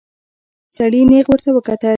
[0.77, 1.89] سړي نيغ ورته وکتل.